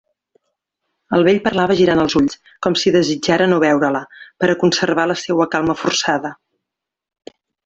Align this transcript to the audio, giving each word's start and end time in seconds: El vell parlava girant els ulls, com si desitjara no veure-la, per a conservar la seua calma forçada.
El 1.17 1.25
vell 1.27 1.41
parlava 1.47 1.75
girant 1.81 2.01
els 2.03 2.15
ulls, 2.19 2.39
com 2.67 2.77
si 2.83 2.93
desitjara 2.95 3.49
no 3.53 3.61
veure-la, 3.65 4.01
per 4.45 4.51
a 4.55 4.57
conservar 4.65 5.07
la 5.13 5.19
seua 5.25 5.49
calma 5.57 5.77
forçada. 5.83 6.33